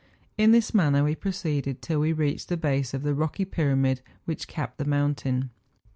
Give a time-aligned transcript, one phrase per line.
[0.35, 4.47] In this manner we proceeded till we reached the base of the rocky pyramid which
[4.47, 5.51] capped the mountain.